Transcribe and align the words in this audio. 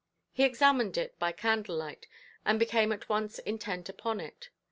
He 0.31 0.41
examined 0.45 0.97
it 0.97 1.19
by 1.19 1.31
the 1.31 1.37
candlelight, 1.37 2.07
and 2.43 2.57
became 2.57 2.91
at 2.91 3.07
once 3.07 3.37
intent 3.37 3.87
upon 3.87 4.19
it. 4.19 4.49